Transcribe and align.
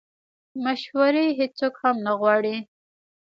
مشورې 0.63 1.25
هیڅوک 1.39 1.73
هم 1.81 1.95
نه 2.05 2.13
غواړي 2.19 2.55